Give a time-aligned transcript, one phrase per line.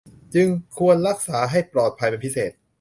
[0.33, 0.47] จึง
[0.77, 2.51] ควรรักษาให้ปลอดภัยเป็นพิเศษ